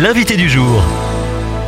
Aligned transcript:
l'invité 0.00 0.36
du 0.36 0.48
jour. 0.48 0.82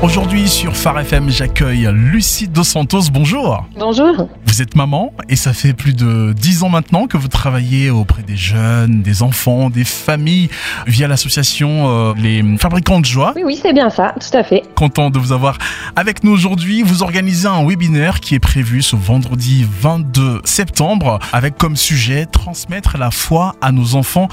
Aujourd'hui 0.02 0.48
sur 0.48 0.76
Phare 0.76 1.00
FM, 1.00 1.30
j'accueille 1.30 1.88
Lucie 1.92 2.48
Dos 2.48 2.64
Santos. 2.64 3.10
Bonjour. 3.12 3.66
Bonjour. 3.76 4.28
Vous 4.50 4.62
êtes 4.62 4.74
maman 4.74 5.12
et 5.28 5.36
ça 5.36 5.52
fait 5.52 5.72
plus 5.72 5.94
de 5.94 6.32
10 6.32 6.64
ans 6.64 6.70
maintenant 6.70 7.06
que 7.06 7.16
vous 7.16 7.28
travaillez 7.28 7.88
auprès 7.88 8.24
des 8.24 8.36
jeunes, 8.36 9.00
des 9.00 9.22
enfants, 9.22 9.70
des 9.70 9.84
familles 9.84 10.50
via 10.88 11.06
l'association 11.06 11.88
euh, 11.88 12.14
Les 12.16 12.42
Fabricants 12.58 12.98
de 12.98 13.04
Joie. 13.04 13.32
Oui, 13.36 13.42
oui, 13.46 13.60
c'est 13.62 13.72
bien 13.72 13.90
ça, 13.90 14.12
tout 14.20 14.36
à 14.36 14.42
fait. 14.42 14.64
Content 14.74 15.10
de 15.10 15.20
vous 15.20 15.30
avoir 15.30 15.56
avec 15.94 16.24
nous 16.24 16.32
aujourd'hui. 16.32 16.82
Vous 16.82 17.04
organisez 17.04 17.46
un 17.46 17.64
webinaire 17.64 18.18
qui 18.18 18.34
est 18.34 18.40
prévu 18.40 18.82
ce 18.82 18.96
vendredi 18.96 19.64
22 19.80 20.40
septembre 20.44 21.20
avec 21.32 21.56
comme 21.56 21.76
sujet 21.76 22.26
transmettre 22.26 22.98
la 22.98 23.12
foi 23.12 23.54
à 23.60 23.70
nos 23.70 23.94
enfants 23.94 24.26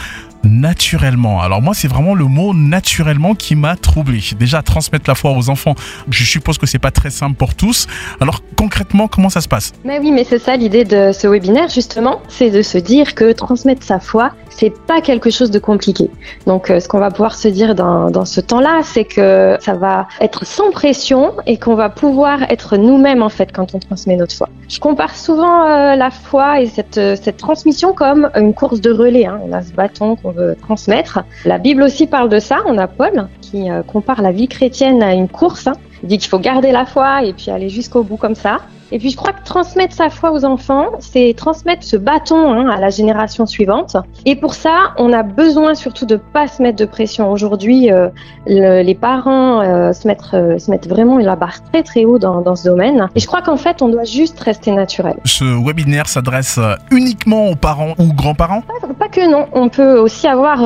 naturellement. 0.43 1.41
Alors 1.41 1.61
moi, 1.61 1.73
c'est 1.73 1.87
vraiment 1.87 2.15
le 2.15 2.25
mot 2.25 2.53
naturellement 2.53 3.35
qui 3.35 3.55
m'a 3.55 3.75
troublé. 3.75 4.21
Déjà, 4.37 4.61
transmettre 4.61 5.09
la 5.09 5.15
foi 5.15 5.31
aux 5.31 5.49
enfants, 5.49 5.75
je 6.09 6.23
suppose 6.23 6.57
que 6.57 6.65
c'est 6.65 6.79
pas 6.79 6.91
très 6.91 7.09
simple 7.09 7.35
pour 7.35 7.55
tous. 7.55 7.87
Alors 8.19 8.41
concrètement, 8.55 9.07
comment 9.07 9.29
ça 9.29 9.41
se 9.41 9.47
passe? 9.47 9.73
Mais 9.85 9.99
oui, 9.99 10.06
mais 10.11 10.23
c'est 10.23 10.39
ça 10.39 10.55
l'idée 10.55 10.83
de 10.83 11.11
ce 11.11 11.27
webinaire 11.27 11.69
justement, 11.69 12.21
c'est 12.27 12.49
de 12.49 12.61
se 12.61 12.77
dire 12.77 13.15
que 13.15 13.31
transmettre 13.31 13.83
sa 13.83 13.99
foi, 13.99 14.31
c'est 14.49 14.73
pas 14.87 15.01
quelque 15.01 15.29
chose 15.29 15.51
de 15.51 15.59
compliqué. 15.59 16.09
Donc, 16.45 16.69
euh, 16.69 16.79
ce 16.79 16.87
qu'on 16.87 16.99
va 16.99 17.11
pouvoir 17.11 17.35
se 17.35 17.47
dire 17.47 17.75
dans, 17.75 18.09
dans 18.09 18.25
ce 18.25 18.41
temps-là, 18.41 18.81
c'est 18.83 19.05
que 19.05 19.55
ça 19.59 19.73
va 19.73 20.07
être 20.19 20.45
sans 20.45 20.71
pression 20.71 21.33
et 21.45 21.57
qu'on 21.57 21.75
va 21.75 21.89
pouvoir 21.89 22.43
être 22.49 22.77
nous-mêmes 22.77 23.21
en 23.21 23.29
fait 23.29 23.51
quand 23.51 23.75
on 23.75 23.79
transmet 23.79 24.15
notre 24.15 24.35
foi. 24.35 24.49
Je 24.67 24.79
compare 24.79 25.15
souvent 25.15 25.65
euh, 25.65 25.95
la 25.95 26.09
foi 26.09 26.61
et 26.61 26.65
cette, 26.65 26.97
euh, 26.97 27.15
cette 27.21 27.37
transmission 27.37 27.93
comme 27.93 28.29
une 28.35 28.53
course 28.53 28.81
de 28.81 28.91
relais. 28.91 29.25
Hein. 29.25 29.39
On 29.43 29.53
a 29.53 29.61
ce 29.61 29.71
bâton 29.71 30.15
qu'on 30.15 30.31
veut 30.31 30.55
transmettre. 30.61 31.19
La 31.45 31.59
Bible 31.59 31.83
aussi 31.83 32.07
parle 32.07 32.29
de 32.29 32.39
ça. 32.39 32.57
On 32.65 32.77
a 32.77 32.87
Paul 32.87 33.27
qui 33.41 33.67
compare 33.87 34.21
la 34.21 34.31
vie 34.31 34.47
chrétienne 34.47 35.01
à 35.01 35.13
une 35.13 35.29
course. 35.29 35.67
Hein. 35.67 35.73
Il 36.03 36.09
dit 36.09 36.17
qu'il 36.17 36.29
faut 36.29 36.39
garder 36.39 36.71
la 36.71 36.85
foi 36.85 37.23
et 37.23 37.33
puis 37.33 37.49
aller 37.49 37.69
jusqu'au 37.69 38.03
bout 38.03 38.17
comme 38.17 38.35
ça. 38.35 38.59
Et 38.91 38.99
puis 38.99 39.09
je 39.09 39.17
crois 39.17 39.33
que 39.33 39.43
transmettre 39.43 39.93
sa 39.93 40.09
foi 40.09 40.31
aux 40.31 40.45
enfants, 40.45 40.91
c'est 40.99 41.33
transmettre 41.35 41.83
ce 41.83 41.97
bâton 41.97 42.53
hein, 42.53 42.69
à 42.69 42.79
la 42.79 42.89
génération 42.89 43.45
suivante. 43.45 43.97
Et 44.25 44.35
pour 44.35 44.53
ça, 44.53 44.93
on 44.97 45.11
a 45.13 45.23
besoin 45.23 45.75
surtout 45.75 46.05
de 46.05 46.15
pas 46.15 46.47
se 46.47 46.61
mettre 46.61 46.77
de 46.77 46.85
pression. 46.85 47.31
Aujourd'hui, 47.31 47.91
euh, 47.91 48.09
les 48.45 48.95
parents 48.95 49.61
euh, 49.61 49.93
se, 49.93 50.07
mettent, 50.07 50.33
euh, 50.33 50.57
se 50.57 50.71
mettent 50.71 50.87
vraiment 50.87 51.17
la 51.17 51.35
barre 51.35 51.63
très 51.71 51.83
très 51.83 52.05
haut 52.05 52.19
dans, 52.19 52.41
dans 52.41 52.55
ce 52.55 52.65
domaine. 52.65 53.09
Et 53.15 53.19
je 53.19 53.27
crois 53.27 53.41
qu'en 53.41 53.57
fait, 53.57 53.81
on 53.81 53.89
doit 53.89 54.05
juste 54.05 54.39
rester 54.39 54.71
naturel. 54.71 55.17
Ce 55.25 55.43
webinaire 55.43 56.07
s'adresse 56.07 56.59
uniquement 56.91 57.47
aux 57.49 57.55
parents 57.55 57.93
ou 57.99 58.13
grands-parents? 58.13 58.61
Pas, 58.61 58.87
pas, 58.93 59.09
que 59.09 59.29
non. 59.29 59.47
On 59.53 59.69
peut 59.69 59.97
aussi 59.99 60.27
avoir 60.27 60.59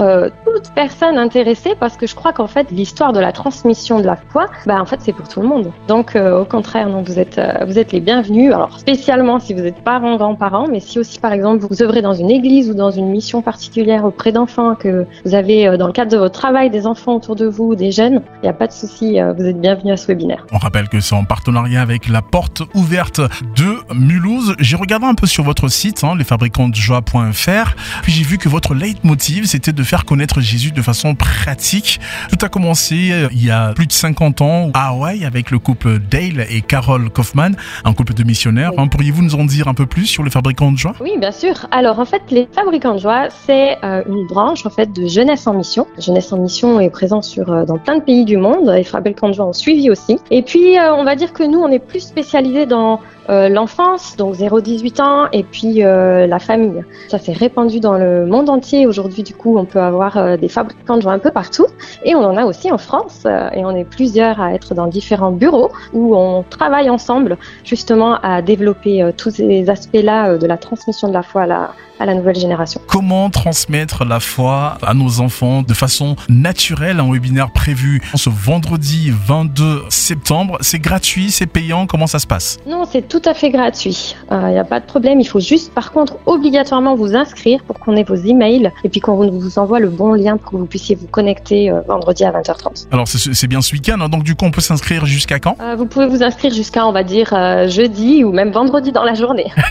toute 0.53 0.71
personne 0.73 1.17
intéressée 1.17 1.75
parce 1.79 1.97
que 1.97 2.07
je 2.07 2.15
crois 2.15 2.33
qu'en 2.33 2.47
fait, 2.47 2.71
l'histoire 2.71 3.13
de 3.13 3.19
la 3.19 3.31
transmission 3.31 3.99
de 3.99 4.05
la 4.05 4.15
foi, 4.15 4.47
bah, 4.65 4.81
en 4.81 4.85
fait, 4.85 4.99
c'est 5.01 5.13
pour 5.13 5.27
tout 5.27 5.41
le 5.41 5.47
monde. 5.47 5.71
Donc, 5.87 6.15
au 6.15 6.45
contraire, 6.45 6.89
non, 6.89 7.01
vous 7.01 7.19
êtes, 7.19 7.39
vous 7.67 7.79
êtes 7.79 7.91
les 7.91 7.99
bienvenus. 7.99 8.53
Alors 8.53 8.79
spécialement 8.79 9.39
si 9.39 9.53
vous 9.53 9.65
êtes 9.65 9.83
parents, 9.83 10.17
grands-parents, 10.17 10.67
mais 10.69 10.79
si 10.79 10.99
aussi 10.99 11.19
par 11.19 11.33
exemple 11.33 11.65
vous 11.69 11.81
œuvrez 11.81 12.01
dans 12.01 12.13
une 12.13 12.31
église 12.31 12.69
ou 12.69 12.73
dans 12.73 12.91
une 12.91 13.09
mission 13.09 13.41
particulière 13.41 14.05
auprès 14.05 14.31
d'enfants, 14.31 14.75
que 14.75 15.05
vous 15.25 15.35
avez 15.35 15.67
euh, 15.67 15.77
dans 15.77 15.87
le 15.87 15.93
cadre 15.93 16.11
de 16.11 16.17
votre 16.17 16.37
travail 16.37 16.69
des 16.69 16.87
enfants 16.87 17.15
autour 17.15 17.35
de 17.35 17.45
vous, 17.45 17.75
des 17.75 17.91
jeunes, 17.91 18.21
il 18.37 18.43
n'y 18.43 18.49
a 18.49 18.53
pas 18.53 18.67
de 18.67 18.71
souci, 18.71 19.19
euh, 19.19 19.33
vous 19.33 19.45
êtes 19.45 19.59
bienvenus 19.59 19.93
à 19.93 19.97
ce 19.97 20.07
webinaire. 20.07 20.45
On 20.51 20.57
rappelle 20.57 20.89
que 20.89 20.99
c'est 20.99 21.15
en 21.15 21.23
partenariat 21.23 21.81
avec 21.81 22.07
la 22.07 22.21
porte 22.21 22.63
ouverte 22.75 23.21
de 23.55 23.70
Mulhouse. 23.93 24.55
J'ai 24.59 24.75
regardé 24.75 25.05
un 25.05 25.15
peu 25.15 25.27
sur 25.27 25.43
votre 25.43 25.67
site, 25.67 26.03
hein, 26.03 26.15
lesfabricantdejoie.fr, 26.15 27.75
puis 28.03 28.11
j'ai 28.11 28.23
vu 28.23 28.37
que 28.37 28.49
votre 28.49 28.73
leitmotiv 28.73 29.45
c'était 29.45 29.73
de 29.73 29.83
faire 29.83 30.05
connaître 30.05 30.41
Jésus 30.41 30.71
de 30.71 30.81
façon 30.81 31.15
pratique. 31.15 31.99
Tout 32.29 32.45
a 32.45 32.49
commencé 32.49 33.11
euh, 33.11 33.27
il 33.31 33.45
y 33.45 33.51
a 33.51 33.73
plus 33.73 33.87
de 33.87 33.91
50 33.91 34.41
ans 34.41 34.71
à 34.73 34.89
Hawaï 34.89 35.25
avec 35.25 35.51
le 35.51 35.59
couple 35.59 35.99
Dale 35.99 36.45
et 36.49 36.61
Carol 36.61 37.09
Kaufman, 37.09 37.51
un 37.83 37.93
couple 37.93 38.13
de 38.13 38.23
missionnaires. 38.23 38.71
Hein, 38.77 38.87
pourriez-vous 38.87 39.21
nous 39.21 39.35
en 39.35 39.45
dire 39.45 39.67
un 39.67 39.73
peu 39.73 39.85
plus 39.85 40.05
sur 40.05 40.23
les 40.23 40.29
fabricants 40.29 40.71
de 40.71 40.77
joie? 40.77 40.93
Oui, 40.99 41.11
bien 41.19 41.31
sûr. 41.31 41.67
Alors 41.71 41.99
en 41.99 42.05
fait, 42.05 42.21
les 42.29 42.47
fabricants 42.53 42.95
de 42.95 42.99
joie, 42.99 43.27
c'est 43.45 43.77
euh, 43.83 44.03
une 44.07 44.27
branche 44.27 44.65
en 44.65 44.69
fait 44.69 44.91
de 44.93 45.07
Jeunesse 45.07 45.47
en 45.47 45.53
Mission. 45.53 45.87
Jeunesse 45.97 46.31
en 46.31 46.39
Mission 46.39 46.79
est 46.79 46.89
présent 46.89 47.21
sur 47.21 47.51
euh, 47.51 47.65
dans 47.65 47.77
plein 47.77 47.97
de 47.97 48.03
pays 48.03 48.25
du 48.25 48.37
monde. 48.37 48.69
Les 48.69 48.83
fabricants 48.83 49.29
de 49.29 49.33
joie 49.33 49.45
ont 49.45 49.53
suivi 49.53 49.89
aussi. 49.89 50.17
Et 50.29 50.41
puis 50.41 50.77
euh, 50.77 50.95
on 50.95 51.03
va 51.03 51.15
dire 51.15 51.33
que 51.33 51.43
nous, 51.43 51.59
on 51.59 51.69
est 51.69 51.79
plus 51.79 52.01
spécialisé 52.01 52.65
dans 52.65 52.99
euh, 53.31 53.47
l'enfance, 53.47 54.17
donc 54.17 54.35
0-18 54.35 55.01
ans, 55.01 55.27
et 55.31 55.43
puis 55.43 55.83
euh, 55.83 56.27
la 56.27 56.39
famille. 56.39 56.83
Ça 57.07 57.17
s'est 57.17 57.31
répandu 57.31 57.79
dans 57.79 57.97
le 57.97 58.25
monde 58.25 58.49
entier. 58.49 58.85
Aujourd'hui, 58.85 59.23
du 59.23 59.33
coup, 59.33 59.57
on 59.57 59.63
peut 59.63 59.79
avoir 59.79 60.17
euh, 60.17 60.35
des 60.35 60.49
fabricants 60.49 60.97
de 60.97 61.01
joie 61.01 61.13
un 61.13 61.19
peu 61.19 61.31
partout, 61.31 61.67
et 62.03 62.13
on 62.13 62.23
en 62.25 62.35
a 62.35 62.43
aussi 62.43 62.71
en 62.71 62.77
France, 62.77 63.25
et 63.53 63.63
on 63.63 63.75
est 63.75 63.85
plusieurs 63.85 64.41
à 64.41 64.53
être 64.53 64.73
dans 64.75 64.87
différents 64.87 65.31
bureaux 65.31 65.71
où 65.93 66.15
on 66.15 66.43
travaille 66.43 66.89
ensemble 66.89 67.37
justement 67.63 68.19
à 68.21 68.41
développer 68.41 69.11
tous 69.17 69.31
ces 69.31 69.69
aspects-là 69.69 70.37
de 70.37 70.47
la 70.47 70.57
transmission 70.57 71.07
de 71.07 71.13
la 71.13 71.23
foi 71.23 71.43
à 71.43 71.47
la, 71.47 71.71
à 72.01 72.05
la 72.05 72.15
nouvelle 72.15 72.35
génération. 72.35 72.81
Comment 72.87 73.29
transmettre 73.29 74.05
la 74.05 74.19
foi 74.19 74.77
à 74.81 74.93
nos 74.93 75.21
enfants 75.21 75.61
de 75.61 75.73
façon 75.73 76.15
naturelle 76.29 76.99
Un 76.99 77.11
webinaire 77.11 77.51
prévu 77.51 78.01
ce 78.15 78.29
vendredi 78.29 79.11
22 79.11 79.83
septembre? 79.89 80.57
C'est 80.61 80.79
gratuit, 80.79 81.29
c'est 81.29 81.45
payant, 81.45 81.85
comment 81.85 82.07
ça 82.07 82.17
se 82.17 82.25
passe? 82.25 82.57
Non, 82.65 82.85
c'est 82.91 83.07
tout 83.07 83.20
à 83.25 83.33
fait 83.33 83.49
gratuit. 83.49 84.15
Il 84.29 84.35
euh, 84.35 84.49
n'y 84.51 84.59
a 84.59 84.63
pas 84.63 84.79
de 84.79 84.85
problème. 84.85 85.19
Il 85.19 85.25
faut 85.25 85.39
juste, 85.39 85.73
par 85.73 85.91
contre, 85.91 86.17
obligatoirement 86.25 86.95
vous 86.95 87.15
inscrire 87.15 87.63
pour 87.63 87.79
qu'on 87.79 87.95
ait 87.95 88.03
vos 88.03 88.15
emails 88.15 88.71
et 88.83 88.89
puis 88.89 88.99
qu'on 88.99 89.15
vous 89.29 89.59
envoie 89.59 89.79
le 89.79 89.89
bon 89.89 90.13
lien 90.13 90.37
pour 90.37 90.51
que 90.51 90.57
vous 90.57 90.65
puissiez 90.65 90.95
vous 90.95 91.07
connecter 91.07 91.69
euh, 91.69 91.81
vendredi 91.87 92.23
à 92.23 92.31
20h30. 92.31 92.87
Alors, 92.91 93.07
c'est 93.07 93.47
bien 93.47 93.61
ce 93.61 93.73
week-end. 93.73 93.99
Hein. 94.01 94.09
donc, 94.09 94.23
du 94.23 94.35
coup, 94.35 94.45
on 94.45 94.51
peut 94.51 94.61
s'inscrire 94.61 95.05
jusqu'à 95.05 95.39
quand? 95.39 95.55
Euh, 95.61 95.75
Vous 95.75 95.85
pouvez 95.85 96.07
vous 96.07 96.23
inscrire 96.23 96.53
jusqu'à, 96.53 96.85
on 96.85 96.91
va 96.91 97.03
dire, 97.03 97.29
jeudi 97.67 98.23
ou 98.23 98.31
même 98.31 98.51
vendredi 98.51 98.91
dans 98.91 99.03
la 99.03 99.13
journée. 99.13 99.51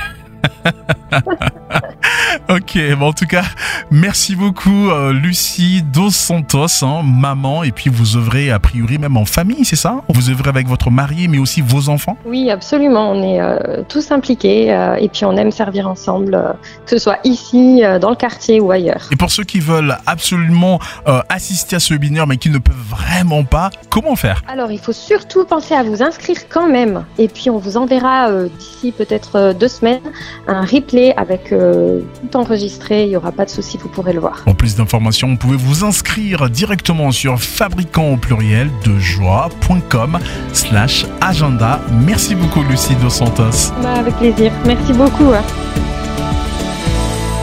ok, 2.51 2.79
bon, 2.99 3.07
en 3.07 3.13
tout 3.13 3.27
cas, 3.27 3.45
merci 3.93 4.35
beaucoup 4.35 4.91
euh, 4.91 5.13
Lucie 5.13 5.83
Dos 5.83 6.11
Santos, 6.11 6.83
hein, 6.83 7.03
maman, 7.05 7.63
et 7.63 7.71
puis 7.71 7.91
vous 7.91 8.17
œuvrez 8.17 8.51
a 8.51 8.59
priori 8.59 8.99
même 8.99 9.17
en 9.17 9.25
famille, 9.25 9.65
c'est 9.65 9.77
ça? 9.77 10.01
Vous 10.09 10.31
œuvrez 10.31 10.49
avec 10.49 10.67
votre 10.67 10.91
mari, 10.91 11.29
mais 11.29 11.39
aussi 11.39 11.61
vos 11.61 11.89
enfants? 11.89 12.17
Oui, 12.25 12.51
absolument, 12.51 13.13
on 13.13 13.23
est 13.23 13.41
euh, 13.41 13.83
tous 13.89 14.11
impliqués, 14.11 14.73
euh, 14.73 14.97
et 14.97 15.09
puis 15.09 15.25
on 15.25 15.37
aime 15.37 15.53
servir 15.53 15.87
ensemble, 15.89 16.57
que 16.87 16.91
ce 16.91 16.99
soit 16.99 17.19
ici, 17.23 17.83
dans 18.01 18.11
le 18.11 18.17
quartier 18.17 18.61
ou 18.61 18.73
ailleurs. 18.73 19.09
Et 19.13 19.17
pour 19.17 19.31
ceux 19.31 19.45
qui 19.45 19.61
veulent 19.61 19.97
absolument 20.07 20.81
assister 21.29 21.77
à 21.77 21.81
ce 21.81 21.95
webinaire, 21.95 22.27
mais 22.27 22.37
qui 22.37 22.51
ne 22.51 22.59
peuvent 22.59 22.75
vraiment 22.89 23.45
pas, 23.45 23.71
comment 23.91 24.17
faire? 24.17 24.43
Alors, 24.49 24.73
il 24.73 24.79
faut 24.79 24.93
surtout 24.93 25.45
penser 25.45 25.75
à 25.75 25.83
vous 25.83 26.03
inscrire 26.03 26.49
quand 26.49 26.69
même, 26.69 27.05
et 27.19 27.29
puis 27.29 27.49
on 27.51 27.59
vous 27.59 27.77
enverra 27.77 28.29
d'ici 28.59 28.93
peut-être 28.93 29.55
deux 29.59 29.69
semaines 29.69 30.01
un 30.49 30.63
replay 30.63 31.15
avec 31.17 31.51
tout 31.51 32.40
enregistré, 32.41 33.05
il 33.05 33.11
n'y 33.11 33.17
aura 33.17 33.33
pas 33.33 33.45
de 33.45 33.51
souci, 33.51 33.79
vous 33.79 33.89
pourrez 33.89 34.13
le 34.13 34.21
voir. 34.21 34.43
Pour 34.45 34.57
plus 34.57 34.77
d'informations, 34.77 35.29
vous 35.29 35.37
pouvez 35.37 35.57
vous 35.57 35.85
inscrire 35.85 36.51
directement 36.51 37.13
sur 37.13 37.41
fabricant 37.41 38.11
au 38.11 38.17
pluriel 38.17 38.71
de 38.85 38.99
joie.com 38.99 40.19
slash 40.53 41.07
agenda. 41.21 41.81
Merci 42.05 42.35
beaucoup 42.35 42.63
Lucie 42.63 42.97
Dos 42.97 43.11
Santos. 43.11 43.73
Bah, 43.83 43.95
avec 43.95 44.15
plaisir, 44.17 44.53
merci 44.65 44.93
beaucoup. 44.93 45.33
Hein. 45.33 45.43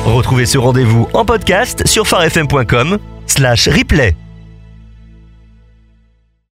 Retrouvez 0.06 0.46
ce 0.46 0.58
rendez-vous 0.58 1.08
en 1.14 1.26
podcast 1.26 1.86
sur 1.86 2.08
farfm.com 2.08 2.98
slash 3.26 3.68
replay. 3.68 4.27